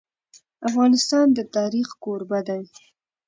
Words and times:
افغانستان 0.69 1.27
د 1.37 1.39
تاریخ 1.55 1.87
کوربه 2.03 2.39
دی. 2.47 2.63